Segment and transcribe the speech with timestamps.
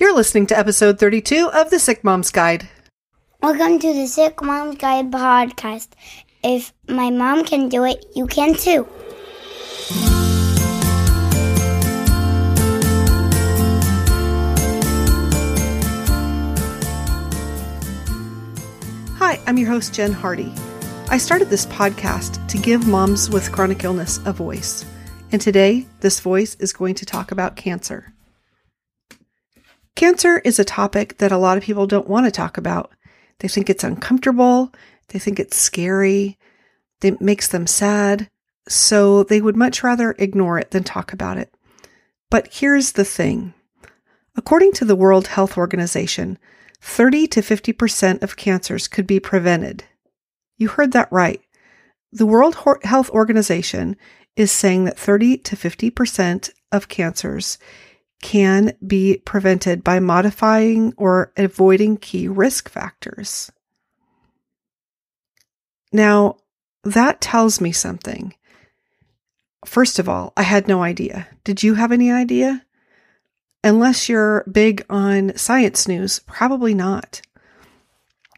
[0.00, 2.68] You're listening to episode 32 of The Sick Mom's Guide.
[3.42, 5.88] Welcome to the Sick Mom's Guide podcast.
[6.44, 8.86] If my mom can do it, you can too.
[19.16, 20.54] Hi, I'm your host, Jen Hardy.
[21.08, 24.86] I started this podcast to give moms with chronic illness a voice.
[25.32, 28.14] And today, this voice is going to talk about cancer.
[29.98, 32.92] Cancer is a topic that a lot of people don't want to talk about.
[33.40, 34.72] They think it's uncomfortable,
[35.08, 36.38] they think it's scary,
[37.02, 38.30] it makes them sad,
[38.68, 41.52] so they would much rather ignore it than talk about it.
[42.30, 43.54] But here's the thing
[44.36, 46.38] according to the World Health Organization,
[46.80, 49.82] 30 to 50% of cancers could be prevented.
[50.56, 51.40] You heard that right.
[52.12, 53.96] The World Health Organization
[54.36, 57.58] is saying that 30 to 50% of cancers
[58.22, 63.50] can be prevented by modifying or avoiding key risk factors.
[65.92, 66.36] Now,
[66.84, 68.34] that tells me something.
[69.64, 71.28] First of all, I had no idea.
[71.44, 72.64] Did you have any idea?
[73.64, 77.20] Unless you're big on science news, probably not.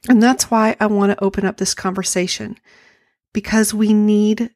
[0.08, 2.56] And that's why I want to open up this conversation
[3.32, 4.50] because we need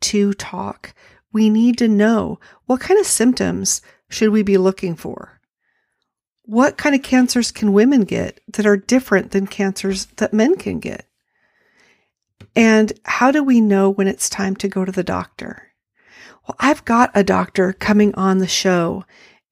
[0.00, 0.94] to talk.
[1.32, 5.40] We need to know what kind of symptoms should we be looking for?
[6.42, 10.80] What kind of cancers can women get that are different than cancers that men can
[10.80, 11.06] get?
[12.56, 15.68] And how do we know when it's time to go to the doctor?
[16.46, 19.04] Well, I've got a doctor coming on the show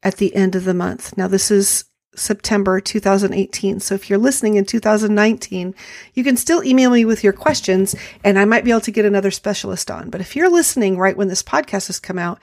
[0.02, 1.16] at the end of the month.
[1.16, 1.84] Now, this is
[2.16, 3.80] September 2018.
[3.80, 5.74] So if you're listening in 2019,
[6.14, 9.04] you can still email me with your questions and I might be able to get
[9.04, 10.10] another specialist on.
[10.10, 12.40] But if you're listening right when this podcast has come out,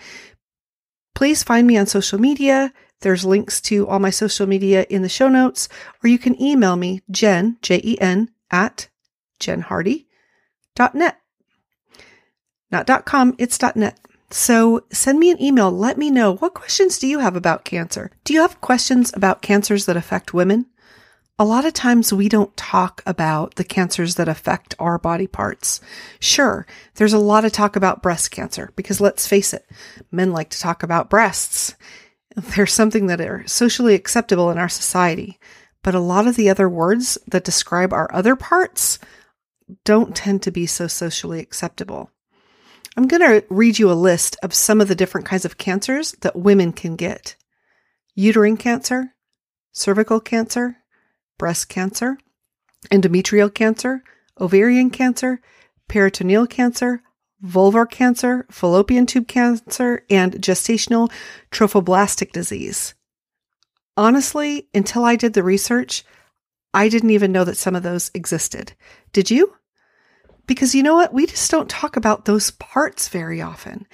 [1.13, 2.73] please find me on social media.
[3.01, 5.67] There's links to all my social media in the show notes,
[6.03, 8.87] or you can email me, Jen, J E N, at
[9.39, 11.19] jenhardy.net.
[12.71, 13.99] Not .com, it's .net.
[14.31, 15.69] So send me an email.
[15.69, 18.09] Let me know what questions do you have about cancer?
[18.23, 20.65] Do you have questions about cancers that affect women?
[21.39, 25.81] A lot of times we don't talk about the cancers that affect our body parts.
[26.19, 29.65] Sure, there's a lot of talk about breast cancer because let's face it,
[30.11, 31.75] men like to talk about breasts.
[32.35, 35.39] They're something that are socially acceptable in our society.
[35.81, 38.99] But a lot of the other words that describe our other parts
[39.83, 42.11] don't tend to be so socially acceptable.
[42.95, 46.11] I'm going to read you a list of some of the different kinds of cancers
[46.21, 47.35] that women can get
[48.13, 49.15] uterine cancer,
[49.71, 50.77] cervical cancer,
[51.37, 52.17] breast cancer,
[52.91, 54.03] endometrial cancer,
[54.39, 55.41] ovarian cancer,
[55.87, 57.01] peritoneal cancer,
[57.43, 61.11] vulvar cancer, fallopian tube cancer, and gestational
[61.51, 62.93] trophoblastic disease.
[63.95, 66.03] Honestly, until I did the research,
[66.73, 68.73] I didn't even know that some of those existed.
[69.11, 69.53] Did you?
[70.47, 71.13] Because you know what?
[71.13, 73.85] We just don't talk about those parts very often.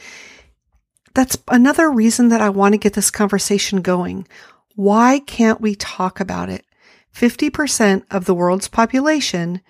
[1.13, 4.27] That's another reason that I want to get this conversation going.
[4.75, 6.65] Why can't we talk about it?
[7.15, 9.61] 50% of the world's population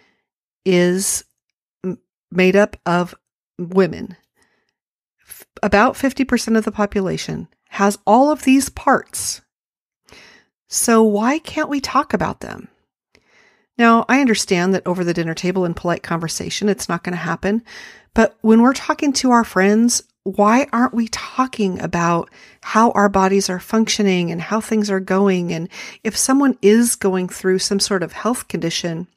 [0.66, 1.24] is
[2.32, 3.16] made up of
[3.58, 4.16] women.
[5.64, 9.42] About 50% of the population has all of these parts.
[10.68, 12.68] So why can't we talk about them?
[13.78, 17.18] Now, I understand that over the dinner table in polite conversation, it's not going to
[17.18, 17.64] happen.
[18.14, 20.04] But when we're talking to our friends,
[20.36, 22.30] why aren't we talking about
[22.62, 25.54] how our bodies are functioning and how things are going?
[25.54, 25.70] And
[26.04, 29.08] if someone is going through some sort of health condition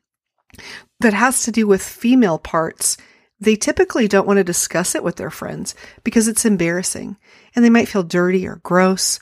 [1.01, 2.97] that has to do with female parts,
[3.41, 5.75] they typically don't want to discuss it with their friends
[6.05, 7.17] because it's embarrassing
[7.55, 9.19] and they might feel dirty or gross.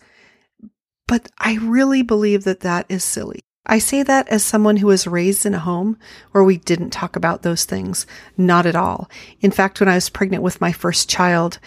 [1.08, 3.40] But I really believe that that is silly.
[3.70, 5.96] I say that as someone who was raised in a home
[6.32, 8.04] where we didn't talk about those things.
[8.36, 9.08] Not at all.
[9.40, 11.60] In fact, when I was pregnant with my first child,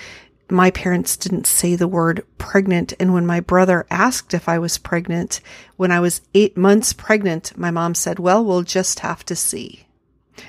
[0.49, 2.91] my parents didn't say the word pregnant.
[2.99, 5.39] And when my brother asked if I was pregnant,
[5.77, 9.87] when I was eight months pregnant, my mom said, well, we'll just have to see.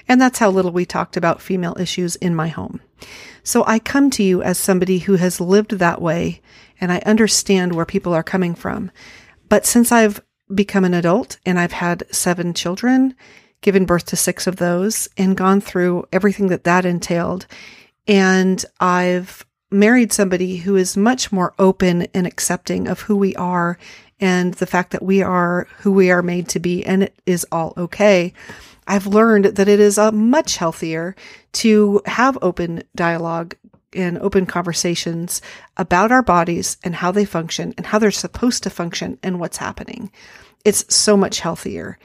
[0.08, 2.80] And that's how little we talked about female issues in my home.
[3.44, 6.42] So I come to you as somebody who has lived that way
[6.80, 8.90] and I understand where people are coming from.
[9.48, 10.20] But since I've
[10.52, 13.14] become an adult and I've had seven children,
[13.61, 17.46] given birth to six of those, and gone through everything that that entailed.
[18.06, 23.79] And I've married somebody who is much more open and accepting of who we are
[24.20, 27.46] and the fact that we are who we are made to be and it is
[27.50, 28.32] all okay.
[28.87, 31.17] I've learned that it is a much healthier
[31.55, 33.56] to have open dialogue
[33.94, 35.41] and open conversations
[35.76, 39.58] about our bodies and how they function and how they're supposed to function and what's
[39.58, 40.11] happening.
[40.64, 41.99] It's so much healthier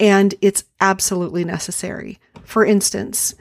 [0.00, 2.18] and it's absolutely necessary.
[2.44, 3.34] For instance,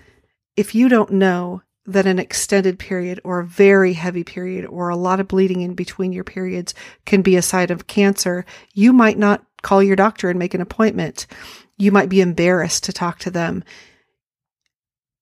[0.55, 4.97] if you don't know that an extended period or a very heavy period or a
[4.97, 6.73] lot of bleeding in between your periods
[7.05, 10.61] can be a sign of cancer, you might not call your doctor and make an
[10.61, 11.27] appointment.
[11.77, 13.63] You might be embarrassed to talk to them.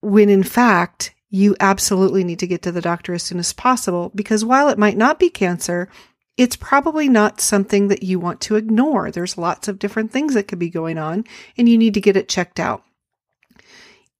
[0.02, 4.09] When in fact, you absolutely need to get to the doctor as soon as possible
[4.15, 5.89] because while it might not be cancer,
[6.37, 9.11] it's probably not something that you want to ignore.
[9.11, 11.25] There's lots of different things that could be going on
[11.57, 12.84] and you need to get it checked out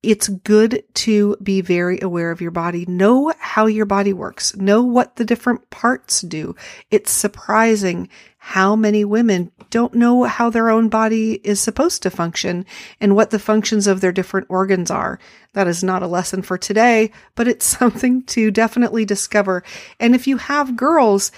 [0.06, 2.86] it's good to be very aware of your body.
[2.86, 4.56] Know how your body works.
[4.56, 6.56] Know what the different parts do.
[6.92, 12.66] It's surprising how many women don't know how their own body is supposed to function
[13.02, 15.20] and what the functions of their different organs are.
[15.54, 19.64] That is not a lesson for today, but it's something to definitely discover.
[20.00, 21.32] And if you have girls,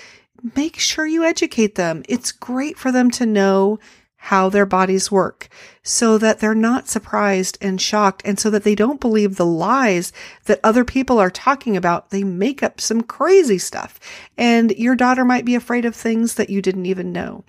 [0.55, 2.03] make sure you educate them.
[2.09, 3.79] It's great for them to know
[4.27, 5.47] how their bodies work
[5.83, 10.11] so that they're not surprised and shocked and so that they don't believe the lies
[10.45, 12.09] that other people are talking about.
[12.09, 14.01] They make up some crazy stuff
[14.37, 17.45] and your daughter might be afraid of things that you didn't even know.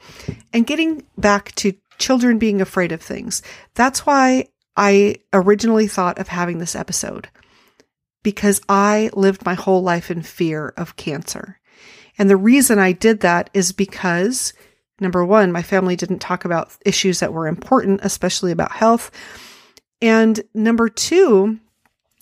[0.53, 3.43] And getting back to children being afraid of things.
[3.75, 4.47] That's why
[4.77, 7.29] I originally thought of having this episode
[8.23, 11.59] because I lived my whole life in fear of cancer.
[12.19, 14.53] And the reason I did that is because
[15.01, 19.11] Number one, my family didn't talk about issues that were important, especially about health.
[20.01, 21.59] And number two,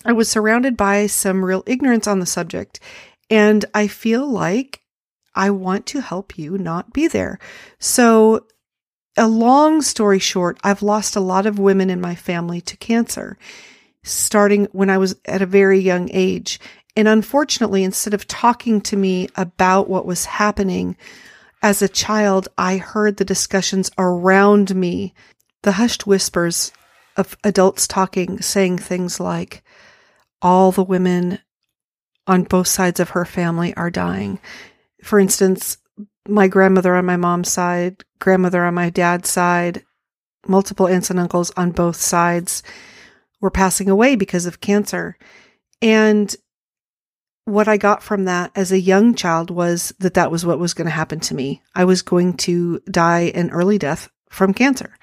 [0.05, 2.79] I was surrounded by some real ignorance on the subject.
[3.29, 4.81] And I feel like
[5.35, 7.39] I want to help you not be there.
[7.79, 8.45] So,
[9.15, 13.37] a long story short, I've lost a lot of women in my family to cancer,
[14.03, 16.59] starting when I was at a very young age.
[16.95, 20.95] And unfortunately, instead of talking to me about what was happening,
[21.67, 25.13] as a child, I heard the discussions around me,
[25.63, 26.71] the hushed whispers
[27.17, 29.63] of adults talking, saying things like,
[30.41, 31.39] all the women
[32.25, 34.39] on both sides of her family are dying.
[35.03, 35.77] For instance,
[36.25, 39.83] my grandmother on my mom's side, grandmother on my dad's side,
[40.47, 42.63] multiple aunts and uncles on both sides
[43.41, 45.17] were passing away because of cancer.
[45.81, 46.33] And
[47.47, 50.73] what I got from that as a young child was that that was what was
[50.73, 51.61] going to happen to me.
[51.73, 54.93] I was going to die an early death from cancer.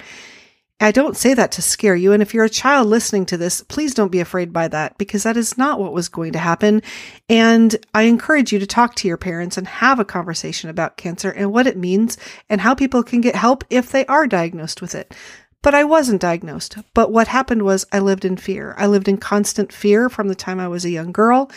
[0.79, 2.13] I don't say that to scare you.
[2.13, 5.23] And if you're a child listening to this, please don't be afraid by that because
[5.23, 6.83] that is not what was going to happen.
[7.31, 11.31] And I encourage you to talk to your parents and have a conversation about cancer
[11.31, 12.19] and what it means
[12.51, 15.15] and how people can get help if they are diagnosed with it.
[15.63, 16.77] But I wasn't diagnosed.
[16.93, 18.75] But what happened was I lived in fear.
[18.77, 21.51] I lived in constant fear from the time I was a young girl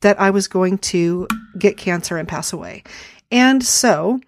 [0.00, 2.82] that I was going to get cancer and pass away.
[3.30, 4.20] And so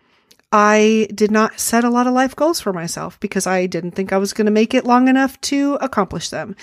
[0.53, 4.13] I did not set a lot of life goals for myself because I didn't think
[4.13, 6.55] I was going to make it long enough to accomplish them.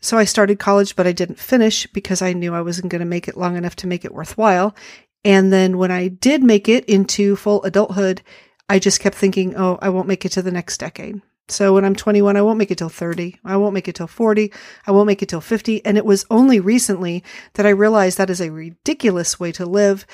[0.00, 3.06] So I started college, but I didn't finish because I knew I wasn't going to
[3.06, 4.74] make it long enough to make it worthwhile.
[5.24, 8.22] And then when I did make it into full adulthood,
[8.68, 11.20] I just kept thinking, oh, I won't make it to the next decade.
[11.52, 13.38] So when I'm 21, I won't make it till 30.
[13.44, 14.52] I won't make it till 40.
[14.86, 15.84] I won't make it till 50.
[15.84, 17.22] And it was only recently
[17.54, 20.06] that I realized that is a ridiculous way to live.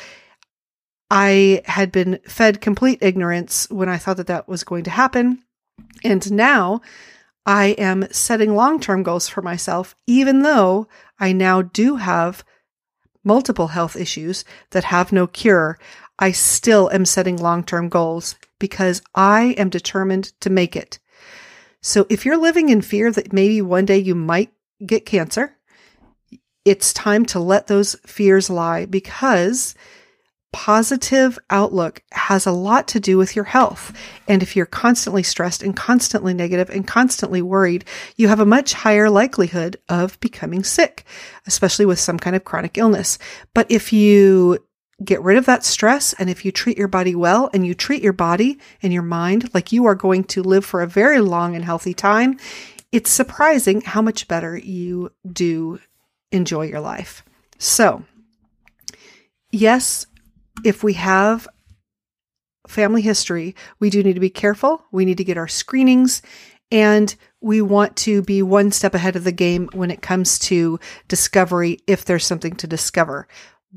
[1.11, 5.43] I had been fed complete ignorance when I thought that that was going to happen.
[6.05, 6.81] And now
[7.47, 12.45] I am setting long term goals for myself, even though I now do have
[13.25, 15.79] multiple health issues that have no cure.
[16.19, 20.99] I still am setting long term goals because I am determined to make it.
[21.83, 24.53] So if you're living in fear that maybe one day you might
[24.85, 25.57] get cancer,
[26.65, 29.75] it's time to let those fears lie because
[30.53, 33.93] positive outlook has a lot to do with your health.
[34.27, 37.85] And if you're constantly stressed and constantly negative and constantly worried,
[38.17, 41.05] you have a much higher likelihood of becoming sick,
[41.47, 43.19] especially with some kind of chronic illness.
[43.55, 44.59] But if you
[45.05, 46.13] get rid of that stress.
[46.15, 49.53] And if you treat your body well and you treat your body and your mind
[49.55, 52.39] like you are going to live for a very long and healthy time,
[52.91, 55.79] it's surprising how much better you do
[56.33, 57.23] enjoy your life.
[57.59, 58.05] So,
[59.51, 60.07] yes,
[60.65, 61.47] if we have
[62.67, 64.85] family history, we do need to be careful.
[64.91, 66.23] We need to get our screenings
[66.71, 70.79] and we want to be one step ahead of the game when it comes to
[71.07, 73.27] discovery if there's something to discover.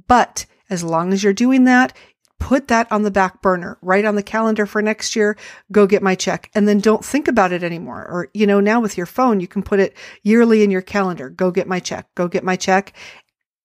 [0.07, 1.95] But as long as you're doing that,
[2.39, 5.37] put that on the back burner, right on the calendar for next year,
[5.71, 6.49] go get my check.
[6.55, 7.99] And then don't think about it anymore.
[8.09, 11.29] Or, you know, now with your phone, you can put it yearly in your calendar,
[11.29, 12.93] go get my check, go get my check.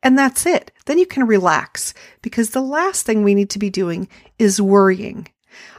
[0.02, 0.72] And that's it.
[0.84, 4.08] Then you can relax because the last thing we need to be doing
[4.38, 5.26] is worrying.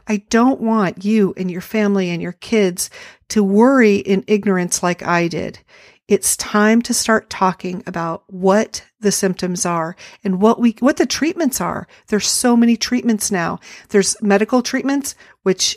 [0.07, 2.89] I don't want you and your family and your kids
[3.29, 5.59] to worry in ignorance like I did.
[6.07, 11.05] It's time to start talking about what the symptoms are and what we, what the
[11.05, 11.85] treatments are.
[12.07, 13.59] There's so many treatments now.
[13.89, 15.75] There's medical treatments, which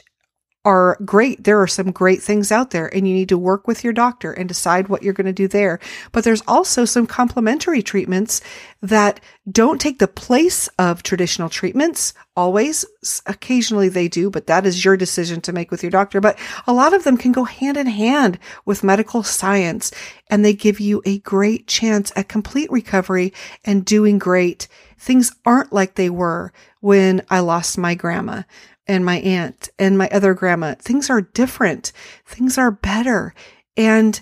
[0.65, 1.45] are great.
[1.45, 4.31] There are some great things out there and you need to work with your doctor
[4.33, 5.81] and decide what you're going to do there.
[6.13, 8.43] But there's also some complementary treatments
[8.83, 12.13] that don't take the place of traditional treatments.
[12.37, 12.85] Always,
[13.25, 16.21] occasionally they do, but that is your decision to make with your doctor.
[16.21, 19.91] But a lot of them can go hand in hand with medical science
[20.29, 23.33] and they give you a great chance at complete recovery
[23.65, 24.69] and doing great.
[24.99, 28.43] Things aren't like they were when I lost my grandma
[28.91, 30.75] and my aunt and my other grandma.
[30.75, 31.93] Things are different.
[32.27, 33.33] Things are better.
[33.77, 34.21] And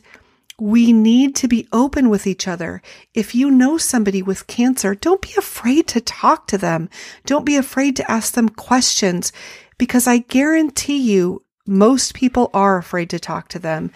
[0.60, 2.82] we need to be open with each other.
[3.14, 6.90] If you know somebody with cancer, don't be afraid to talk to them.
[7.24, 9.32] Don't be afraid to ask them questions
[9.78, 13.90] because I guarantee you most people are afraid to talk to them.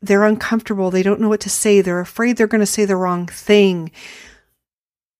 [0.00, 0.90] They're uncomfortable.
[0.90, 1.82] They don't know what to say.
[1.82, 3.90] They're afraid they're going to say the wrong thing.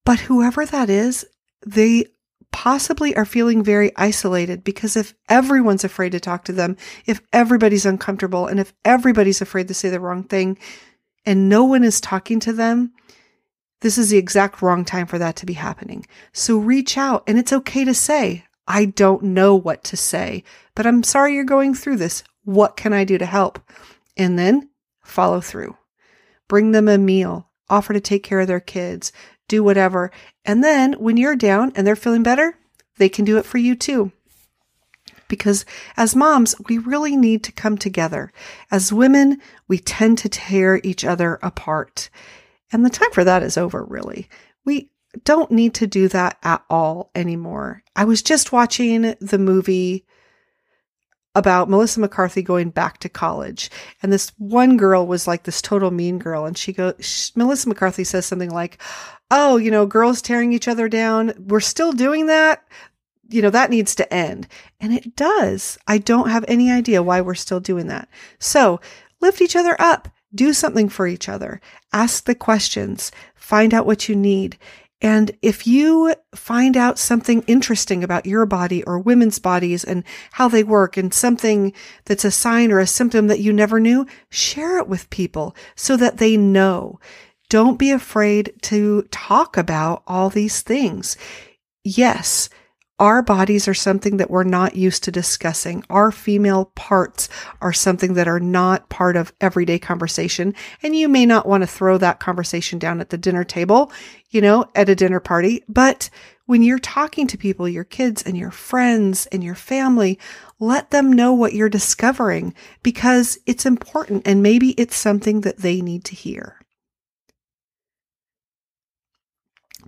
[0.06, 1.26] But whoever that is,
[1.66, 2.06] they
[2.54, 7.84] possibly are feeling very isolated because if everyone's afraid to talk to them, if everybody's
[7.84, 10.56] uncomfortable, and if everybody's afraid to say the wrong thing,
[11.26, 12.92] and no one is talking to them,
[13.80, 16.06] this is the exact wrong time for that to be happening.
[16.32, 20.44] So reach out, and it's okay to say, I don't know what to say,
[20.76, 22.22] but I'm sorry you're going through this.
[22.44, 23.58] What can I do to help?
[24.16, 24.70] And then
[25.02, 25.76] follow through.
[26.46, 29.10] Bring them a meal, offer to take care of their kids,
[29.48, 30.10] do whatever.
[30.44, 32.58] And then when you're down and they're feeling better,
[32.98, 34.12] they can do it for you too.
[35.28, 35.64] Because
[35.96, 38.32] as moms, we really need to come together.
[38.70, 42.10] As women, we tend to tear each other apart.
[42.72, 44.28] And the time for that is over, really.
[44.64, 44.90] We
[45.24, 47.82] don't need to do that at all anymore.
[47.96, 50.04] I was just watching the movie
[51.34, 53.70] about Melissa McCarthy going back to college.
[54.02, 56.44] And this one girl was like this total mean girl.
[56.44, 58.80] And she goes, Melissa McCarthy says something like,
[59.30, 61.32] Oh, you know, girls tearing each other down.
[61.38, 62.62] We're still doing that.
[63.28, 64.46] You know, that needs to end.
[64.80, 65.78] And it does.
[65.86, 68.08] I don't have any idea why we're still doing that.
[68.38, 68.80] So
[69.20, 70.08] lift each other up.
[70.34, 71.60] Do something for each other.
[71.92, 73.10] Ask the questions.
[73.34, 74.58] Find out what you need.
[75.04, 80.48] And if you find out something interesting about your body or women's bodies and how
[80.48, 81.74] they work and something
[82.06, 85.98] that's a sign or a symptom that you never knew, share it with people so
[85.98, 86.98] that they know.
[87.50, 91.18] Don't be afraid to talk about all these things.
[91.84, 92.48] Yes,
[92.98, 95.84] our bodies are something that we're not used to discussing.
[95.90, 97.28] Our female parts
[97.60, 100.54] are something that are not part of everyday conversation.
[100.82, 103.90] And you may not want to throw that conversation down at the dinner table,
[104.30, 105.64] you know, at a dinner party.
[105.68, 106.08] But
[106.46, 110.18] when you're talking to people, your kids and your friends and your family,
[110.60, 115.80] let them know what you're discovering because it's important and maybe it's something that they
[115.80, 116.60] need to hear.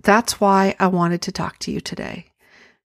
[0.03, 2.25] That's why I wanted to talk to you today.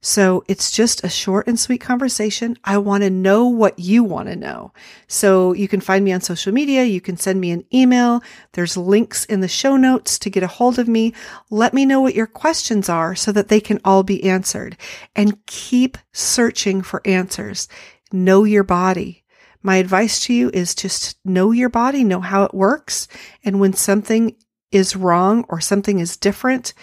[0.05, 2.59] So it's just a short and sweet conversation.
[2.65, 4.73] I want to know what you want to know.
[5.07, 6.83] So you can find me on social media.
[6.83, 8.21] You can send me an email.
[8.53, 11.15] There's links in the show notes to get a hold of me.
[11.51, 14.77] Let me know what your questions are so that they can all be answered
[15.15, 17.69] and keep searching for answers.
[18.13, 19.23] Know your body.
[19.63, 23.07] My advice to you is just know your body, know how it works.
[23.45, 24.35] And when something
[24.73, 26.75] is wrong or something is different,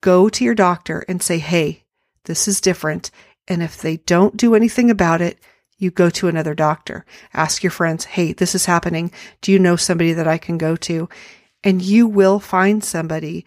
[0.00, 1.83] go to your doctor and say, Hey,
[2.24, 3.10] this is different.
[3.48, 5.38] And if they don't do anything about it,
[5.78, 7.04] you go to another doctor.
[7.32, 9.12] Ask your friends, Hey, this is happening.
[9.40, 11.08] Do you know somebody that I can go to?
[11.62, 13.44] And you will find somebody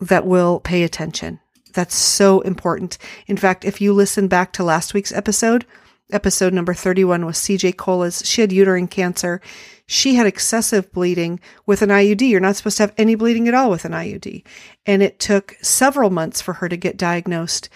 [0.00, 1.40] that will pay attention.
[1.74, 2.98] That's so important.
[3.26, 5.66] In fact, if you listen back to last week's episode,
[6.10, 9.40] episode number 31 was CJ Cola's, she had uterine cancer.
[9.90, 12.20] She had excessive bleeding with an IUD.
[12.20, 14.44] You're not supposed to have any bleeding at all with an IUD.
[14.84, 17.70] And it took several months for her to get diagnosed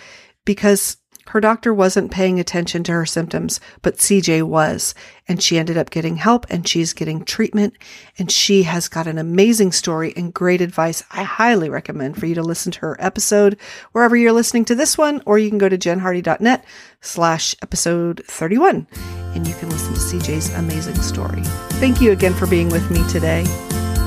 [0.44, 0.98] because
[1.28, 4.94] her doctor wasn't paying attention to her symptoms, but CJ was.
[5.28, 7.74] And she ended up getting help and she's getting treatment.
[8.18, 11.02] And she has got an amazing story and great advice.
[11.10, 13.56] I highly recommend for you to listen to her episode
[13.92, 16.64] wherever you're listening to this one, or you can go to jenhardy.net
[17.00, 18.86] slash episode 31
[19.34, 21.42] and you can listen to CJ's amazing story.
[21.80, 23.44] Thank you again for being with me today.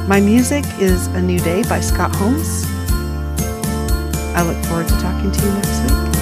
[0.08, 2.66] My music is A New Day by Scott Holmes.
[4.36, 6.15] I look forward to talking to you next week.